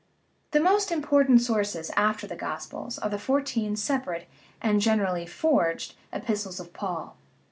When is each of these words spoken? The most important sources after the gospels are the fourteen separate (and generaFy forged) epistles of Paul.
The 0.49 0.59
most 0.59 0.91
important 0.91 1.41
sources 1.41 1.91
after 1.95 2.25
the 2.25 2.35
gospels 2.35 2.97
are 2.97 3.09
the 3.11 3.19
fourteen 3.19 3.75
separate 3.75 4.27
(and 4.59 4.81
generaFy 4.81 5.29
forged) 5.29 5.93
epistles 6.11 6.59
of 6.59 6.73
Paul. 6.73 7.15